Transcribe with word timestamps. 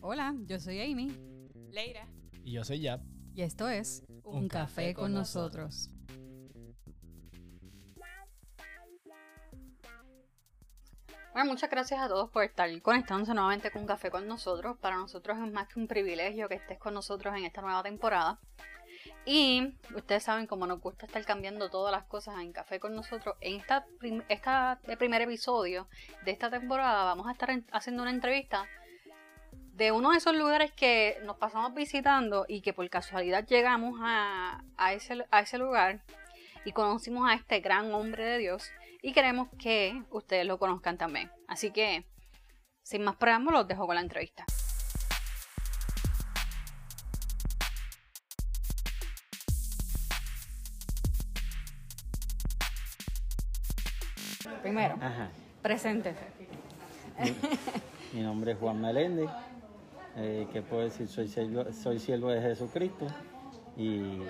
Hola, 0.00 0.34
yo 0.46 0.58
soy 0.60 0.80
Amy 0.80 1.10
Leira. 1.70 2.06
Y 2.44 2.52
yo 2.52 2.64
soy 2.64 2.80
Yap. 2.80 3.00
y 3.34 3.42
esto 3.42 3.68
es 3.68 4.04
Un, 4.24 4.48
café, 4.48 4.94
con, 4.94 5.12
nosotros. 5.12 5.90
Bueno, 11.32 11.50
muchas 11.50 11.68
gracias 11.68 12.00
a 12.00 12.08
todos 12.08 12.30
por 12.30 12.44
estar 12.44 12.70
conectándose 12.80 13.34
nuevamente 13.34 13.70
con 13.70 13.82
Un 13.82 13.86
Café 13.88 14.10
con 14.10 14.26
nosotros. 14.26 14.78
Para 14.78 14.96
nosotros 14.96 15.36
es 15.38 15.52
más 15.52 15.68
que 15.68 15.78
un 15.78 15.86
privilegio 15.86 16.48
que 16.48 16.54
estés 16.54 16.78
con 16.78 16.94
nosotros 16.94 17.36
en 17.36 17.44
esta 17.44 17.60
nueva 17.60 17.82
temporada. 17.82 18.38
Y 19.26 19.74
ustedes 19.94 20.22
saben 20.22 20.46
cómo 20.46 20.66
nos 20.66 20.80
gusta 20.80 21.04
estar 21.06 21.22
cambiando 21.26 21.68
todas 21.68 21.92
las 21.92 22.04
cosas 22.04 22.40
en 22.40 22.52
Café 22.52 22.80
con 22.80 22.94
nosotros. 22.94 23.36
En 23.40 23.60
esta, 23.60 23.84
prim- 23.98 24.22
esta 24.28 24.80
el 24.84 24.96
primer 24.96 25.20
episodio 25.22 25.88
de 26.24 26.30
esta 26.30 26.48
temporada 26.50 27.04
vamos 27.04 27.26
a 27.26 27.32
estar 27.32 27.50
en- 27.50 27.66
haciendo 27.70 28.02
una 28.02 28.12
entrevista 28.12 28.64
de 29.76 29.92
uno 29.92 30.12
de 30.12 30.16
esos 30.16 30.34
lugares 30.34 30.72
que 30.72 31.18
nos 31.24 31.36
pasamos 31.36 31.74
visitando 31.74 32.46
y 32.48 32.62
que 32.62 32.72
por 32.72 32.88
casualidad 32.88 33.46
llegamos 33.46 34.00
a, 34.02 34.64
a 34.78 34.94
ese, 34.94 35.26
a 35.30 35.40
ese 35.40 35.58
lugar 35.58 36.00
y 36.64 36.72
conocimos 36.72 37.28
a 37.28 37.34
este 37.34 37.60
gran 37.60 37.92
hombre 37.92 38.24
de 38.24 38.38
Dios 38.38 38.70
y 39.02 39.12
queremos 39.12 39.48
que 39.58 40.02
ustedes 40.10 40.46
lo 40.46 40.58
conozcan 40.58 40.96
también. 40.96 41.30
Así 41.46 41.72
que, 41.72 42.06
sin 42.82 43.04
más 43.04 43.16
preámbulos, 43.16 43.60
los 43.60 43.68
dejo 43.68 43.86
con 43.86 43.96
la 43.96 44.00
entrevista. 44.00 44.46
Primero, 54.62 54.94
Ajá. 55.02 55.28
preséntese. 55.60 56.24
Mi 58.14 58.22
nombre 58.22 58.52
es 58.52 58.58
Juan 58.58 58.80
Meléndez. 58.80 59.28
Eh, 60.16 60.46
¿Qué 60.52 60.62
puedo 60.62 60.82
decir? 60.82 61.06
Soy 61.08 61.28
siervo, 61.28 61.64
soy 61.72 61.98
siervo 61.98 62.28
de 62.30 62.40
Jesucristo 62.40 63.06
y, 63.76 64.22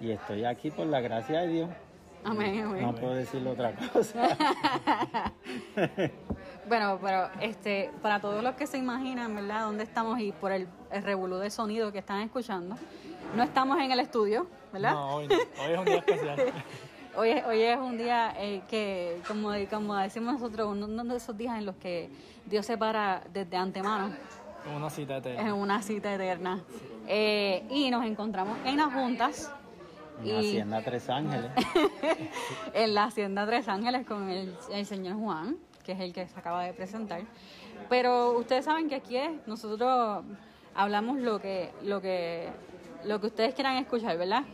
y 0.00 0.10
estoy 0.10 0.44
aquí 0.44 0.70
por 0.70 0.86
la 0.86 1.00
gracia 1.00 1.40
de 1.42 1.48
Dios. 1.48 1.70
Amén, 2.24 2.60
amén. 2.64 2.82
No 2.82 2.94
puedo 2.94 3.14
decir 3.14 3.46
otra 3.46 3.72
cosa. 3.92 4.36
Bueno, 6.68 7.00
pero 7.02 7.28
este, 7.40 7.90
para 8.00 8.20
todos 8.20 8.44
los 8.44 8.54
que 8.54 8.64
se 8.64 8.78
imaginan, 8.78 9.34
¿verdad?, 9.34 9.62
dónde 9.64 9.82
estamos 9.82 10.20
y 10.20 10.30
por 10.30 10.52
el, 10.52 10.68
el 10.92 11.02
revolú 11.02 11.36
de 11.38 11.50
sonido 11.50 11.90
que 11.90 11.98
están 11.98 12.20
escuchando, 12.20 12.76
no 13.34 13.42
estamos 13.42 13.80
en 13.80 13.90
el 13.90 13.98
estudio, 13.98 14.46
¿verdad? 14.72 14.92
No, 14.92 15.16
hoy, 15.16 15.26
no. 15.26 15.34
hoy 15.34 15.72
es 15.72 15.78
un 15.78 15.84
día 15.84 15.96
especial. 15.96 16.38
Hoy, 17.16 17.30
es- 17.30 17.44
hoy 17.44 17.60
es 17.62 17.76
un 17.76 17.98
día 17.98 18.32
eh, 18.38 18.62
que, 18.68 19.20
como, 19.26 19.50
como 19.68 19.96
decimos 19.96 20.34
nosotros, 20.34 20.68
uno 20.70 21.02
de 21.04 21.16
esos 21.16 21.36
días 21.36 21.58
en 21.58 21.66
los 21.66 21.74
que 21.74 22.08
Dios 22.46 22.64
se 22.64 22.78
para 22.78 23.22
desde 23.32 23.56
antemano 23.56 24.14
una 24.76 24.90
cita 24.90 25.16
en 25.16 25.18
eterna. 25.20 25.54
una 25.54 25.82
cita 25.82 26.14
eterna. 26.14 26.60
Eh, 27.06 27.64
y 27.70 27.90
nos 27.90 28.04
encontramos 28.04 28.56
en 28.64 28.76
las 28.76 28.92
juntas, 28.92 29.52
En 30.22 30.26
Y- 30.26 30.38
Hacienda 30.38 30.82
Tres 30.82 31.08
Ángeles. 31.08 31.50
en 32.74 32.94
la 32.94 33.04
Hacienda 33.04 33.46
Tres 33.46 33.68
Ángeles 33.68 34.06
con 34.06 34.28
el, 34.28 34.54
el 34.72 34.86
señor 34.86 35.16
Juan, 35.18 35.56
que 35.84 35.92
es 35.92 36.00
el 36.00 36.12
que 36.12 36.28
se 36.28 36.38
acaba 36.38 36.62
de 36.64 36.72
presentar. 36.72 37.22
Pero 37.88 38.32
ustedes 38.38 38.64
saben 38.66 38.88
que 38.88 38.96
aquí 38.96 39.16
es, 39.16 39.30
nosotros 39.46 40.22
hablamos 40.74 41.18
lo 41.18 41.40
que, 41.40 41.72
lo 41.82 42.00
que, 42.00 42.48
lo 43.04 43.20
que 43.20 43.28
ustedes 43.28 43.54
quieran 43.54 43.76
escuchar, 43.76 44.16
¿verdad? 44.18 44.44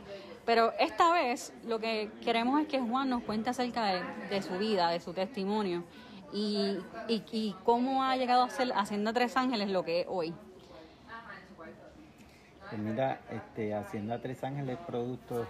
Pero 0.45 0.73
esta 0.79 1.13
vez 1.13 1.53
lo 1.67 1.81
que 1.81 2.09
queremos 2.23 2.61
es 2.61 2.69
que 2.69 2.81
Juan 2.81 3.11
nos 3.11 3.23
cuente 3.25 3.51
acerca 3.51 3.85
de, 3.87 4.01
de 4.31 4.43
su 4.43 4.57
vida, 4.59 4.89
de 4.91 5.01
su 5.01 5.13
testimonio 5.13 5.83
y, 6.33 6.79
y, 7.09 7.55
cómo 7.65 8.03
ha 8.03 8.17
llegado 8.17 8.43
a 8.43 8.51
ser 8.51 8.73
Hacienda 8.73 9.13
Tres 9.13 9.37
Ángeles 9.37 9.71
lo 9.71 9.85
que 9.85 10.01
es 10.01 10.07
hoy. 10.09 10.35
Pues 12.69 12.81
mira, 12.81 13.21
este, 13.31 13.75
Hacienda 13.75 14.21
Tres 14.21 14.43
Ángeles 14.43 14.79
es 14.79 14.87
producto 14.87 15.47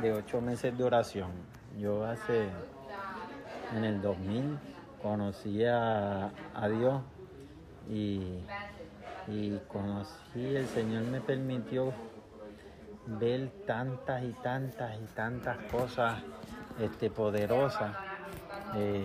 de 0.00 0.12
ocho 0.12 0.40
meses 0.40 0.76
de 0.76 0.84
oración. 0.84 1.30
Yo 1.78 2.04
hace, 2.04 2.48
en 3.76 3.84
el 3.84 4.02
2000, 4.02 4.58
conocí 5.02 5.64
a, 5.64 6.30
a 6.54 6.68
Dios 6.68 7.02
y, 7.88 8.38
y 9.28 9.58
conocí, 9.68 10.56
el 10.56 10.66
Señor 10.68 11.04
me 11.04 11.20
permitió 11.20 11.92
ver 13.06 13.50
tantas 13.66 14.22
y 14.22 14.32
tantas 14.42 14.96
y 14.96 15.04
tantas 15.14 15.58
cosas 15.70 16.22
este, 16.78 17.10
poderosas. 17.10 17.96
Eh, 18.76 19.04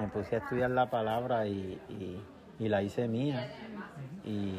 me 0.00 0.08
puse 0.08 0.36
a 0.36 0.38
estudiar 0.38 0.70
la 0.70 0.90
palabra 0.90 1.46
y, 1.46 1.78
y- 1.88 2.20
y 2.64 2.68
la 2.68 2.82
hice 2.82 3.06
mía. 3.08 3.46
Y, 4.24 4.54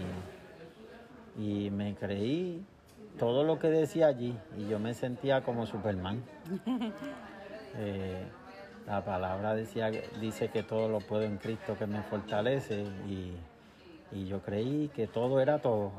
y 1.42 1.70
me 1.70 1.96
creí 1.96 2.64
todo 3.20 3.44
lo 3.44 3.60
que 3.60 3.70
decía 3.70 4.08
allí 4.08 4.36
y 4.58 4.68
yo 4.68 4.80
me 4.80 4.94
sentía 4.94 5.42
como 5.42 5.66
Superman. 5.66 6.22
Eh, 7.80 8.24
la 8.88 9.04
palabra 9.06 9.54
decía, 9.54 9.92
dice 10.20 10.48
que 10.50 10.64
todo 10.64 10.88
lo 10.90 11.00
puedo 11.00 11.22
en 11.24 11.38
Cristo 11.38 11.76
que 11.78 11.86
me 11.86 12.02
fortalece 12.02 12.86
y, 13.08 13.34
y 14.12 14.26
yo 14.26 14.40
creí 14.42 14.90
que 14.96 15.06
todo 15.06 15.40
era 15.42 15.60
todo. 15.60 15.92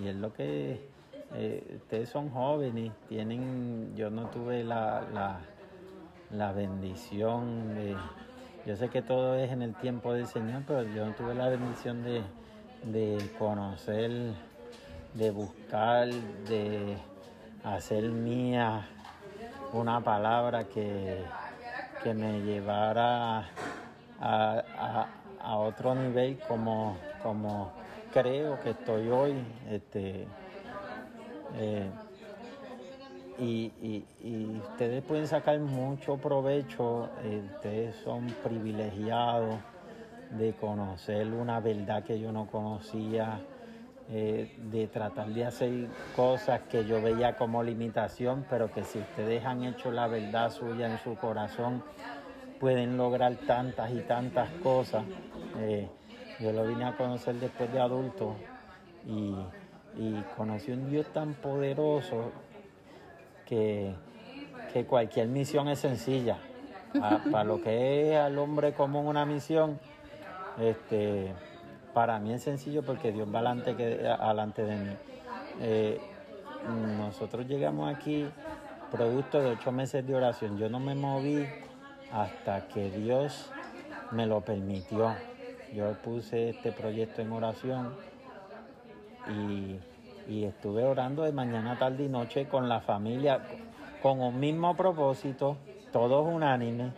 Y, 0.00 0.02
y 0.04 0.08
es 0.08 0.16
lo 0.16 0.32
que 0.32 0.80
eh, 1.34 1.76
ustedes 1.82 2.08
son 2.08 2.30
jóvenes, 2.30 2.90
tienen, 3.08 3.94
yo 3.94 4.10
no 4.10 4.26
tuve 4.30 4.64
la, 4.64 5.02
la, 5.14 5.38
la 6.32 6.52
bendición 6.52 7.74
de, 7.74 7.96
yo 8.66 8.76
sé 8.76 8.88
que 8.88 9.02
todo 9.02 9.34
es 9.36 9.50
en 9.50 9.62
el 9.62 9.74
tiempo 9.74 10.12
del 10.14 10.26
Señor, 10.26 10.62
pero 10.66 10.82
yo 10.94 11.10
tuve 11.12 11.34
la 11.34 11.48
bendición 11.48 12.02
de, 12.04 12.22
de 12.82 13.28
conocer, 13.38 14.10
de 15.14 15.30
buscar, 15.30 16.08
de 16.08 16.96
hacer 17.64 18.04
mía 18.04 18.86
una 19.72 20.00
palabra 20.00 20.64
que, 20.64 21.16
que 22.02 22.14
me 22.14 22.40
llevara 22.42 23.38
a, 23.38 23.44
a- 24.20 25.08
a 25.44 25.56
otro 25.56 25.94
nivel 25.94 26.38
como, 26.46 26.96
como 27.22 27.70
creo 28.12 28.60
que 28.60 28.70
estoy 28.70 29.08
hoy. 29.10 29.34
Este, 29.70 30.26
eh, 31.54 31.90
y, 33.42 34.58
ustedes 34.62 35.02
pueden 35.02 35.26
sacar 35.26 35.58
mucho 35.58 36.16
provecho, 36.16 37.08
eh, 37.24 37.42
ustedes 37.56 37.96
son 37.96 38.26
privilegiados 38.42 39.56
de 40.30 40.52
conocer 40.54 41.26
una 41.28 41.60
verdad 41.60 42.04
que 42.04 42.18
yo 42.18 42.32
no 42.32 42.46
conocía, 42.46 43.40
eh, 44.10 44.48
de 44.70 44.86
tratar 44.86 45.28
de 45.28 45.44
hacer 45.44 45.86
cosas 46.16 46.60
que 46.70 46.84
yo 46.84 47.02
veía 47.02 47.36
como 47.36 47.62
limitación, 47.62 48.44
pero 48.48 48.72
que 48.72 48.84
si 48.84 48.98
ustedes 48.98 49.44
han 49.44 49.64
hecho 49.64 49.90
la 49.90 50.06
verdad 50.06 50.50
suya 50.50 50.86
en 50.86 50.98
su 50.98 51.16
corazón, 51.16 51.82
pueden 52.58 52.96
lograr 52.96 53.34
tantas 53.46 53.90
y 53.92 54.00
tantas 54.02 54.48
cosas. 54.62 55.04
Eh, 55.58 55.88
yo 56.40 56.52
lo 56.52 56.64
vine 56.66 56.84
a 56.84 56.92
conocer 56.92 57.34
después 57.36 57.72
de 57.72 57.80
adulto 57.80 58.34
y, 59.06 59.34
y 59.96 60.22
conocí 60.36 60.72
un 60.72 60.88
Dios 60.90 61.06
tan 61.12 61.34
poderoso 61.34 62.32
que, 64.72 64.84
cualquier 64.86 65.28
misión 65.28 65.68
es 65.68 65.80
sencilla. 65.80 66.38
Para 67.30 67.44
lo 67.44 67.60
que 67.60 68.12
es 68.12 68.18
al 68.18 68.38
hombre 68.38 68.72
común 68.72 69.06
una 69.06 69.24
misión, 69.24 69.78
este, 70.58 71.32
para 71.94 72.18
mí 72.18 72.32
es 72.32 72.42
sencillo 72.42 72.82
porque 72.82 73.12
Dios 73.12 73.28
va 73.28 73.38
adelante, 73.38 73.76
que, 73.76 74.06
adelante 74.06 74.62
de 74.62 74.76
mí. 74.76 74.92
Eh, 75.60 76.00
nosotros 76.98 77.46
llegamos 77.46 77.94
aquí 77.94 78.26
producto 78.90 79.40
de 79.40 79.50
ocho 79.50 79.72
meses 79.72 80.06
de 80.06 80.14
oración. 80.14 80.58
Yo 80.58 80.68
no 80.68 80.80
me 80.80 80.94
moví 80.94 81.46
hasta 82.12 82.68
que 82.68 82.90
Dios 82.90 83.50
me 84.10 84.26
lo 84.26 84.40
permitió. 84.42 85.14
Yo 85.74 85.92
puse 86.02 86.50
este 86.50 86.72
proyecto 86.72 87.22
en 87.22 87.32
oración 87.32 87.94
y, 89.28 89.78
y 90.28 90.44
estuve 90.44 90.84
orando 90.84 91.22
de 91.22 91.32
mañana, 91.32 91.78
tarde 91.78 92.04
y 92.04 92.08
noche 92.08 92.46
con 92.46 92.68
la 92.68 92.80
familia, 92.80 93.40
con 94.02 94.20
un 94.20 94.38
mismo 94.38 94.76
propósito, 94.76 95.56
todos 95.92 96.26
unánimes. 96.26 96.92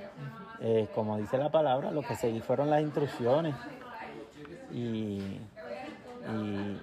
Eh, 0.60 0.88
como 0.94 1.18
dice 1.18 1.36
la 1.36 1.50
palabra, 1.50 1.90
lo 1.90 2.02
que 2.02 2.14
seguí 2.14 2.40
fueron 2.40 2.70
las 2.70 2.80
instrucciones. 2.80 3.54
Y, 4.72 5.38
y 6.32 6.80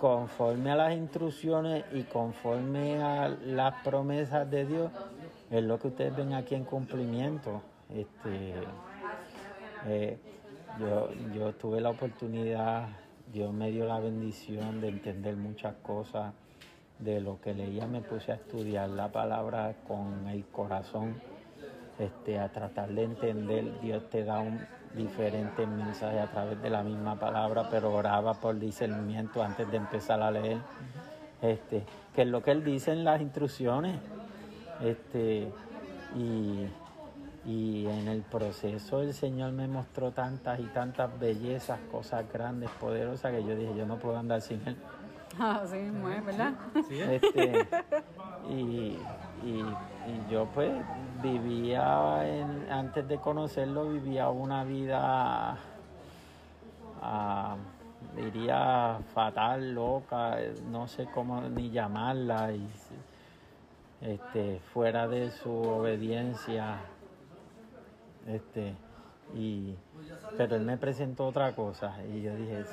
conforme 0.00 0.70
a 0.70 0.76
las 0.76 0.94
instrucciones 0.94 1.84
y 1.92 2.04
conforme 2.04 3.02
a 3.02 3.28
las 3.28 3.74
promesas 3.82 4.50
de 4.50 4.64
Dios, 4.64 4.90
es 5.50 5.62
lo 5.62 5.78
que 5.78 5.88
ustedes 5.88 6.16
ven 6.16 6.34
aquí 6.34 6.54
en 6.54 6.64
cumplimiento. 6.64 7.62
Este, 7.90 8.54
eh, 9.86 10.18
yo, 10.78 11.10
yo 11.34 11.52
tuve 11.54 11.80
la 11.80 11.90
oportunidad, 11.90 12.88
Dios 13.32 13.52
me 13.52 13.70
dio 13.70 13.86
la 13.86 14.00
bendición 14.00 14.80
de 14.80 14.88
entender 14.88 15.36
muchas 15.36 15.74
cosas 15.82 16.32
de 16.98 17.20
lo 17.20 17.40
que 17.40 17.54
leía, 17.54 17.86
me 17.86 18.00
puse 18.00 18.32
a 18.32 18.34
estudiar 18.36 18.88
la 18.88 19.12
palabra 19.12 19.74
con 19.86 20.28
el 20.28 20.44
corazón, 20.46 21.20
este, 21.98 22.38
a 22.38 22.48
tratar 22.48 22.88
de 22.88 23.04
entender, 23.04 23.80
Dios 23.80 24.08
te 24.10 24.24
da 24.24 24.40
un, 24.40 24.60
diferentes 24.94 25.68
mensajes 25.68 26.20
a 26.20 26.30
través 26.30 26.60
de 26.62 26.70
la 26.70 26.82
misma 26.82 27.18
palabra, 27.18 27.68
pero 27.70 27.94
oraba 27.94 28.34
por 28.34 28.58
discernimiento 28.58 29.42
antes 29.42 29.70
de 29.70 29.76
empezar 29.76 30.20
a 30.22 30.30
leer. 30.30 30.58
Este, 31.40 31.84
que 32.14 32.22
es 32.22 32.28
lo 32.28 32.42
que 32.42 32.50
él 32.50 32.64
dice 32.64 32.92
en 32.92 33.04
las 33.04 33.20
instrucciones. 33.20 33.98
Este, 34.82 35.52
y, 36.16 36.66
y 37.48 37.86
en 37.86 38.08
el 38.08 38.20
proceso 38.20 39.00
el 39.00 39.14
Señor 39.14 39.52
me 39.52 39.66
mostró 39.66 40.10
tantas 40.12 40.60
y 40.60 40.64
tantas 40.64 41.18
bellezas, 41.18 41.80
cosas 41.90 42.30
grandes, 42.30 42.68
poderosas, 42.78 43.32
que 43.32 43.42
yo 43.42 43.56
dije, 43.56 43.74
yo 43.74 43.86
no 43.86 43.96
puedo 43.96 44.18
andar 44.18 44.40
sin 44.42 44.60
él. 44.66 44.76
Ah, 45.40 45.62
sí, 45.70 45.76
muy, 45.76 46.18
¿verdad? 46.20 46.52
Este, 46.90 47.64
y, 48.50 48.54
y- 49.44 49.76
y 50.06 50.30
yo 50.30 50.46
pues 50.54 50.72
vivía, 51.22 52.26
en- 52.26 52.66
antes 52.70 53.06
de 53.06 53.18
conocerlo, 53.18 53.88
vivía 53.88 54.30
una 54.30 54.64
vida, 54.64 55.58
ah, 57.02 57.56
diría, 58.16 58.98
fatal, 59.14 59.74
loca, 59.74 60.40
eh, 60.40 60.54
no 60.70 60.88
sé 60.88 61.06
cómo 61.14 61.40
ni 61.42 61.70
llamarla, 61.70 62.52
y, 62.52 62.66
este, 64.00 64.60
fuera 64.72 65.06
de 65.08 65.30
su 65.30 65.50
obediencia. 65.52 66.78
Este, 68.28 68.74
y, 69.34 69.74
pero 70.36 70.56
él 70.56 70.62
me 70.62 70.76
presentó 70.76 71.26
otra 71.26 71.54
cosa 71.54 71.96
y 72.14 72.22
yo 72.22 72.34
dije, 72.36 72.64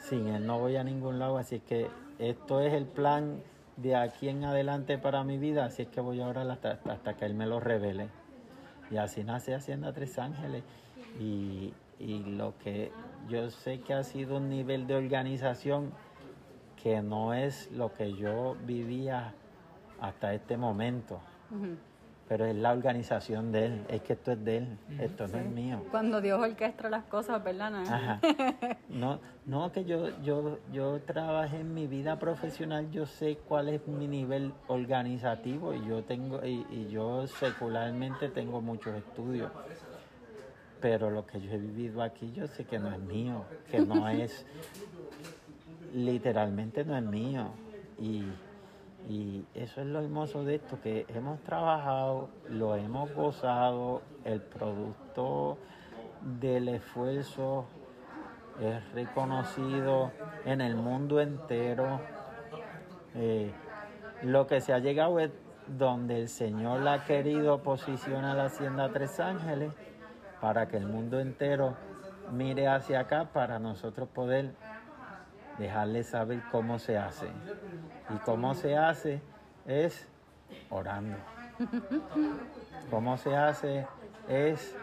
sin 0.00 0.28
él 0.28 0.46
no 0.46 0.58
voy 0.58 0.76
a 0.76 0.84
ningún 0.84 1.18
lado, 1.18 1.38
así 1.38 1.60
que 1.60 1.88
esto 2.18 2.60
es 2.60 2.72
el 2.72 2.86
plan 2.86 3.40
de 3.76 3.94
aquí 3.94 4.28
en 4.28 4.44
adelante 4.44 4.98
para 4.98 5.22
mi 5.22 5.36
vida, 5.38 5.66
así 5.66 5.82
es 5.82 5.88
que 5.88 6.00
voy 6.00 6.20
a 6.20 6.26
orar 6.26 6.50
hasta, 6.50 6.80
hasta 6.88 7.14
que 7.14 7.26
él 7.26 7.34
me 7.34 7.46
lo 7.46 7.60
revele. 7.60 8.08
Y 8.90 8.96
así 8.96 9.24
nace 9.24 9.54
Hacienda 9.54 9.92
Tres 9.92 10.18
Ángeles. 10.18 10.62
Y, 11.20 11.72
y 11.98 12.24
lo 12.24 12.54
que 12.58 12.92
yo 13.28 13.50
sé 13.50 13.80
que 13.80 13.94
ha 13.94 14.04
sido 14.04 14.36
un 14.36 14.48
nivel 14.48 14.86
de 14.86 14.94
organización 14.94 15.90
que 16.82 17.02
no 17.02 17.34
es 17.34 17.70
lo 17.72 17.92
que 17.92 18.14
yo 18.14 18.56
vivía 18.66 19.34
hasta 20.00 20.34
este 20.34 20.56
momento, 20.56 21.20
Ujú. 21.50 21.76
Pero 22.28 22.44
es 22.44 22.56
la 22.56 22.72
organización 22.72 23.52
de 23.52 23.66
él, 23.66 23.84
es 23.88 24.02
que 24.02 24.14
esto 24.14 24.32
es 24.32 24.44
de 24.44 24.58
él, 24.58 24.78
esto 24.98 25.28
no 25.28 25.38
es 25.38 25.46
mío. 25.46 25.84
Cuando 25.90 26.20
Dios 26.20 26.40
orquestra 26.40 26.90
las 26.90 27.04
cosas, 27.04 27.42
¿verdad? 27.42 27.70
No? 27.70 27.78
Ajá. 27.80 28.20
No, 28.88 29.20
no 29.44 29.70
que 29.72 29.84
yo, 29.84 30.08
yo, 30.22 30.58
yo 30.72 31.00
trabajé 31.00 31.60
en 31.60 31.74
mi 31.74 31.86
vida 31.86 32.18
profesional, 32.18 32.90
yo 32.90 33.04
sé 33.04 33.36
cuál 33.46 33.68
es 33.68 33.86
mi 33.86 34.08
nivel 34.08 34.52
organizativo 34.68 35.74
y 35.74 35.86
yo 35.86 36.02
tengo, 36.02 36.44
y, 36.44 36.66
y 36.70 36.88
yo 36.90 37.26
secularmente 37.26 38.28
tengo 38.28 38.60
muchos 38.60 38.96
estudios. 38.96 39.50
Pero 40.80 41.10
lo 41.10 41.26
que 41.26 41.40
yo 41.40 41.52
he 41.52 41.58
vivido 41.58 42.02
aquí 42.02 42.32
yo 42.32 42.46
sé 42.46 42.64
que 42.64 42.78
no 42.78 42.90
es 42.90 42.98
mío, 43.00 43.44
que 43.70 43.80
no 43.80 44.08
es, 44.08 44.46
literalmente 45.94 46.84
no 46.84 46.96
es 46.96 47.04
mío. 47.04 47.50
Y, 48.00 48.24
y 49.08 49.44
eso 49.54 49.80
es 49.80 49.86
lo 49.86 50.00
hermoso 50.00 50.44
de 50.44 50.56
esto, 50.56 50.80
que 50.80 51.06
hemos 51.08 51.40
trabajado, 51.42 52.28
lo 52.48 52.74
hemos 52.74 53.12
gozado, 53.14 54.02
el 54.24 54.40
producto 54.40 55.58
del 56.22 56.68
esfuerzo 56.68 57.66
es 58.60 58.92
reconocido 58.92 60.10
en 60.44 60.60
el 60.60 60.74
mundo 60.74 61.20
entero. 61.20 62.00
Eh, 63.14 63.52
lo 64.22 64.46
que 64.46 64.60
se 64.60 64.72
ha 64.72 64.78
llegado 64.78 65.20
es 65.20 65.30
donde 65.68 66.20
el 66.22 66.28
Señor 66.28 66.80
la 66.80 66.94
ha 66.94 67.04
querido 67.04 67.62
posicionar 67.62 68.36
la 68.36 68.46
Hacienda 68.46 68.90
Tres 68.92 69.20
Ángeles 69.20 69.72
para 70.40 70.68
que 70.68 70.78
el 70.78 70.86
mundo 70.86 71.20
entero 71.20 71.76
mire 72.32 72.66
hacia 72.68 73.00
acá 73.00 73.28
para 73.32 73.58
nosotros 73.58 74.08
poder 74.08 74.54
dejarle 75.58 76.02
saber 76.02 76.42
cómo 76.50 76.78
se 76.78 76.98
hace. 76.98 77.28
Y 78.14 78.18
cómo 78.24 78.54
se 78.54 78.76
hace 78.76 79.20
es 79.66 80.06
orando. 80.70 81.16
Cómo 82.90 83.16
se 83.16 83.36
hace 83.36 83.86
es 84.28 84.76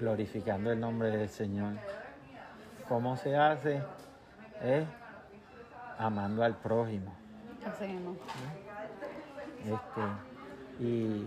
glorificando 0.00 0.72
el 0.72 0.80
nombre 0.80 1.10
del 1.10 1.28
Señor. 1.28 1.74
Cómo 2.88 3.16
se 3.16 3.36
hace 3.36 3.82
es 4.62 4.86
amando 5.98 6.42
al 6.42 6.56
prójimo. 6.56 7.12
Este, 9.64 10.00
y, 10.80 11.26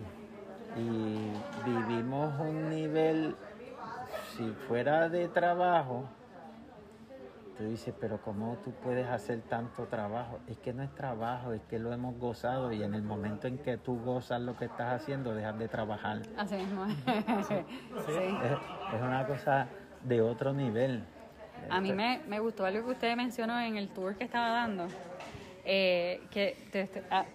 y 0.78 1.34
vivimos 1.66 2.40
un 2.40 2.70
nivel, 2.70 3.36
si 4.36 4.50
fuera 4.68 5.10
de 5.10 5.28
trabajo, 5.28 6.06
tú 7.58 7.64
dices, 7.66 7.94
pero 8.00 8.20
¿cómo 8.22 8.58
tú 8.64 8.72
puedes 8.84 9.08
hacer 9.08 9.42
tanto 9.42 9.86
trabajo? 9.86 10.40
Es 10.48 10.58
que 10.58 10.74
no 10.74 10.84
es 10.84 10.94
trabajo, 10.96 11.54
es 11.54 11.62
que 11.70 11.80
lo 11.80 11.94
hemos 11.94 12.18
gozado 12.18 12.72
y 12.72 12.82
en 12.84 12.94
el 12.94 13.04
momento 13.04 13.48
en 13.48 13.58
que 13.58 13.78
tú 13.78 14.00
gozas 14.04 14.42
lo 14.42 14.58
que 14.58 14.66
estás 14.66 15.02
haciendo, 15.02 15.34
dejas 15.34 15.58
de 15.60 15.68
trabajar. 15.68 16.22
Así 16.38 16.56
mismo. 16.56 16.86
sí. 17.48 17.54
Es, 17.56 18.96
es 18.96 19.02
una 19.02 19.26
cosa 19.28 19.68
de 20.04 20.22
otro 20.22 20.54
nivel. 20.54 21.04
A 21.70 21.80
mí 21.80 21.94
me, 21.94 22.22
me 22.28 22.40
gustó 22.40 22.66
algo 22.66 22.86
que 22.86 22.92
usted 22.94 23.16
mencionó 23.16 23.60
en 23.60 23.78
el 23.78 23.90
tour 23.90 24.16
que 24.16 24.24
estaba 24.24 24.50
dando, 24.50 24.88
eh, 25.64 26.22
que 26.32 26.58
te- 26.72 26.88
te- 26.88 27.04
a- 27.12 27.26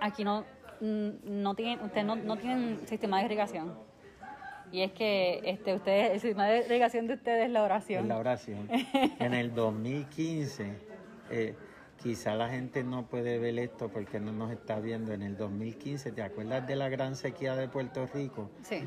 aquí 0.00 0.22
no, 0.22 0.44
mm, 0.80 1.08
no 1.24 1.54
tienen, 1.54 1.80
ustedes 1.84 2.06
no, 2.06 2.14
no 2.16 2.36
tienen 2.36 2.86
sistema 2.86 3.18
de 3.18 3.24
irrigación. 3.24 3.72
Y 4.72 4.80
es 4.80 4.92
que 4.92 5.42
este, 5.44 5.74
ustedes, 5.74 6.24
el 6.24 6.34
de 6.34 6.64
irrigación 6.64 7.06
de 7.06 7.14
ustedes 7.14 7.44
es 7.44 7.52
la 7.52 7.62
oración. 7.62 8.04
En 8.04 8.08
la 8.08 8.16
oración. 8.16 8.68
En 9.18 9.34
el 9.34 9.54
2015, 9.54 10.72
eh, 11.30 11.54
quizá 12.02 12.34
la 12.34 12.48
gente 12.48 12.82
no 12.82 13.04
puede 13.04 13.38
ver 13.38 13.58
esto 13.58 13.90
porque 13.90 14.18
no 14.18 14.32
nos 14.32 14.50
está 14.50 14.80
viendo. 14.80 15.12
En 15.12 15.20
el 15.20 15.36
2015, 15.36 16.12
¿te 16.12 16.22
acuerdas 16.22 16.66
de 16.66 16.76
la 16.76 16.88
gran 16.88 17.16
sequía 17.16 17.54
de 17.54 17.68
Puerto 17.68 18.08
Rico? 18.14 18.50
Sí. 18.62 18.82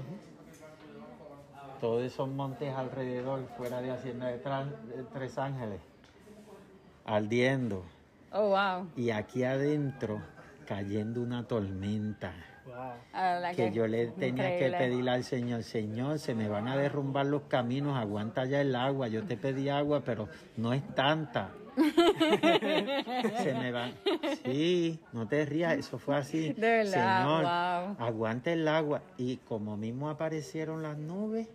Todos 1.80 2.04
esos 2.04 2.28
montes 2.30 2.74
alrededor, 2.74 3.48
fuera 3.56 3.80
de 3.82 3.92
Hacienda 3.92 4.26
de, 4.26 4.38
de 4.38 5.04
Tres 5.14 5.38
Ángeles, 5.38 5.82
ardiendo. 7.06 7.84
Oh, 8.32 8.50
wow. 8.50 8.90
Y 8.96 9.12
aquí 9.12 9.44
adentro, 9.44 10.20
cayendo 10.66 11.22
una 11.22 11.48
tormenta. 11.48 12.34
Wow. 12.66 13.56
Que 13.56 13.72
yo 13.72 13.86
le 13.88 14.08
tenía 14.08 14.48
que 14.58 14.66
increíble. 14.68 14.78
pedir 14.78 15.10
al 15.10 15.24
Señor, 15.24 15.64
Señor, 15.64 16.20
se 16.20 16.34
me 16.34 16.48
van 16.48 16.68
a 16.68 16.76
derrumbar 16.76 17.26
los 17.28 17.44
caminos, 17.44 17.96
aguanta 17.98 18.46
ya 18.46 18.62
el 18.62 18.76
agua, 18.76 19.08
yo 19.08 19.24
te 19.24 19.38
pedí 19.38 19.70
agua, 19.70 20.02
pero 20.04 20.28
no 20.58 20.74
es 20.74 20.84
tanta. 20.96 21.52
se 23.44 23.54
me 23.54 23.72
van. 23.72 23.94
Sí, 24.44 25.00
no 25.14 25.28
te 25.28 25.46
rías, 25.46 25.78
eso 25.78 26.00
fue 26.00 26.16
así. 26.16 26.54
De 26.54 26.62
verdad, 26.84 27.22
Señor, 27.24 27.44
wow. 27.98 28.08
aguanta 28.08 28.52
el 28.52 28.68
agua. 28.68 29.02
Y 29.18 29.38
como 29.38 29.78
mismo 29.78 30.10
aparecieron 30.10 30.82
las 30.82 30.98
nubes, 30.98 31.48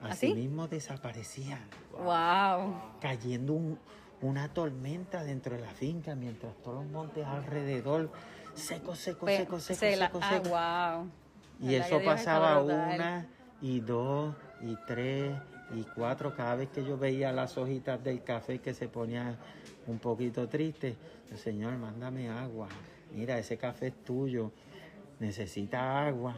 así 0.00 0.26
¿Así? 0.28 0.34
mismo 0.34 0.68
desaparecían, 0.68 1.60
Wow. 2.02 2.74
cayendo 3.00 3.52
un- 3.54 3.78
una 4.22 4.48
tormenta 4.52 5.24
dentro 5.24 5.56
de 5.56 5.62
la 5.62 5.70
finca, 5.70 6.14
mientras 6.14 6.54
todos 6.62 6.82
los 6.84 6.92
montes 6.92 7.24
alrededor, 7.26 8.10
seco, 8.60 8.94
seco, 8.94 9.26
seco, 9.26 9.60
seco, 9.60 9.78
se 9.78 9.96
la- 9.96 10.06
seco, 10.06 10.18
ah, 10.22 10.30
seco. 10.42 10.48
wow. 10.48 11.10
Y 11.60 11.72
¿Verdad 11.72 11.86
eso 11.88 12.04
pasaba 12.04 12.60
una 12.60 13.26
y 13.60 13.80
dos 13.80 14.34
y 14.62 14.76
tres 14.86 15.36
y 15.74 15.82
cuatro. 15.94 16.34
Cada 16.34 16.54
vez 16.56 16.68
que 16.70 16.84
yo 16.84 16.96
veía 16.96 17.32
las 17.32 17.56
hojitas 17.58 18.02
del 18.02 18.22
café 18.22 18.58
que 18.60 18.72
se 18.74 18.88
ponía 18.88 19.36
un 19.86 19.98
poquito 19.98 20.48
triste, 20.48 20.96
yo, 21.30 21.36
Señor, 21.36 21.76
mándame 21.76 22.28
agua. 22.28 22.68
Mira, 23.12 23.38
ese 23.38 23.56
café 23.56 23.88
es 23.88 24.04
tuyo. 24.04 24.52
Necesita 25.18 26.06
agua. 26.06 26.34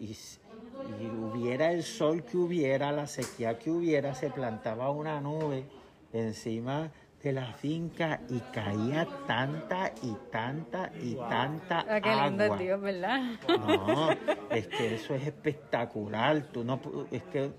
Y, 0.00 0.06
y 0.06 1.10
hubiera 1.12 1.70
el 1.72 1.82
sol 1.82 2.24
que 2.24 2.36
hubiera, 2.36 2.90
la 2.90 3.06
sequía 3.06 3.58
que 3.58 3.70
hubiera, 3.70 4.14
se 4.14 4.30
plantaba 4.30 4.90
una 4.90 5.20
nube 5.20 5.64
encima 6.12 6.90
de 7.22 7.32
la 7.32 7.52
finca 7.52 8.20
y 8.30 8.40
caía 8.52 9.06
tanta 9.26 9.92
y 10.02 10.16
tanta 10.30 10.90
y 10.98 11.14
tanta 11.14 11.84
Ah, 11.88 12.00
qué 12.00 12.16
lindo 12.16 12.44
agua. 12.44 12.56
Dios, 12.56 12.80
¿verdad? 12.80 13.20
No, 13.48 14.10
es 14.50 14.66
que 14.68 14.94
eso 14.94 15.14
es 15.14 15.26
espectacular. 15.26 16.42
Tú 16.44 16.64
no, 16.64 16.80
es 17.10 17.22
que, 17.24 17.52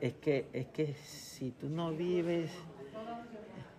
es 0.00 0.14
que, 0.14 0.48
es 0.52 0.66
que 0.66 0.94
si 0.94 1.52
tú 1.52 1.70
no 1.70 1.92
vives, 1.92 2.50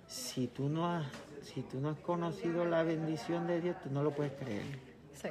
si 0.07 0.47
tú 0.47 0.67
no 0.67 0.89
has, 0.91 1.05
si 1.41 1.61
tú 1.61 1.79
no 1.79 1.89
has 1.89 1.99
conocido 1.99 2.65
la 2.65 2.83
bendición 2.83 3.45
de 3.45 3.61
Dios, 3.61 3.75
tú 3.83 3.91
no 3.91 4.01
lo 4.01 4.11
puedes 4.11 4.33
creer. 4.33 4.63
Sí. 5.13 5.29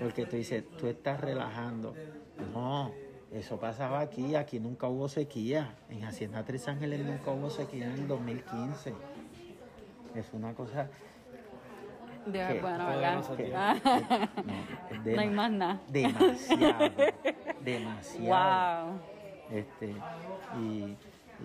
Porque 0.00 0.24
tú 0.24 0.36
dices, 0.36 0.64
tú 0.78 0.86
estás 0.86 1.20
relajando. 1.20 1.94
No, 2.52 2.92
eso 3.34 3.58
pasaba 3.58 4.00
aquí, 4.00 4.36
aquí 4.36 4.60
nunca 4.60 4.86
hubo 4.86 5.08
sequía. 5.08 5.74
En 5.90 6.04
Hacienda 6.04 6.44
Tres 6.44 6.68
Ángeles 6.68 7.04
nunca 7.04 7.32
hubo 7.32 7.50
sequía 7.50 7.86
en 7.86 7.92
el 7.92 8.08
2015. 8.08 8.94
Es 10.14 10.32
una 10.32 10.54
cosa 10.54 10.88
hermoso, 12.32 13.34
tío. 13.34 13.54
Ah, 13.56 13.74
no, 15.04 15.20
hay 15.20 15.30
más 15.30 15.50
nada. 15.50 15.80
demasiado, 15.88 16.90
demasiado. 17.60 18.86
Wow. 18.86 19.00
Este, 19.50 19.94
y, 20.60 20.96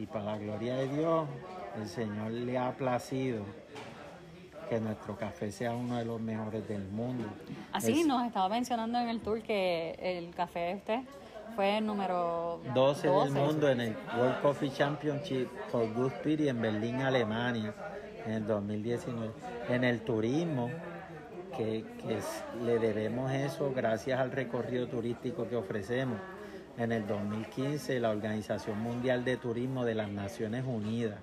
y 0.02 0.06
para 0.06 0.26
la 0.26 0.38
gloria 0.38 0.76
de 0.76 0.88
Dios, 0.90 1.28
el 1.76 1.88
Señor 1.88 2.32
le 2.32 2.58
ha 2.58 2.72
placido 2.72 3.44
que 4.70 4.80
nuestro 4.80 5.18
café 5.18 5.52
sea 5.52 5.72
uno 5.72 5.98
de 5.98 6.06
los 6.06 6.22
mejores 6.22 6.68
del 6.68 6.88
mundo. 6.88 7.26
Así 7.74 8.02
Es 8.02 8.08
nos 8.08 8.26
estaba 8.26 8.48
mencionando 8.48 9.00
en 9.00 9.10
el 9.10 9.20
tour 9.22 9.42
que 9.42 9.98
el 10.00 10.34
café 10.36 10.60
de 10.60 10.76
usted 10.76 11.00
fue 11.56 11.78
el 11.78 11.86
número 11.86 12.60
12 12.74 13.08
del 13.08 13.16
12. 13.18 13.32
mundo 13.40 13.70
en 13.70 13.82
el 13.82 13.96
World 14.18 14.42
Coffee 14.42 14.72
Championship 14.72 15.48
for 15.72 15.92
Good 15.94 16.12
Spirit 16.14 16.48
en 16.50 16.62
Berlín, 16.62 17.02
Alemania, 17.02 17.74
en 18.26 18.32
el 18.34 18.48
2019. 18.48 19.32
En 19.70 19.84
el 19.84 20.02
turismo, 20.02 20.70
que, 21.58 21.84
que 22.02 22.18
es- 22.18 22.44
le 22.64 22.80
debemos 22.80 23.32
eso 23.32 23.72
gracias 23.76 24.20
al 24.20 24.32
recorrido 24.32 24.88
turístico 24.88 25.48
que 25.48 25.56
ofrecemos. 25.56 26.18
En 26.78 26.92
el 26.94 27.06
2015, 27.06 28.00
la 28.00 28.10
Organización 28.12 28.80
Mundial 28.80 29.26
de 29.26 29.36
Turismo 29.38 29.84
de 29.84 29.96
las 29.96 30.10
Naciones 30.10 30.64
Unidas 30.66 31.20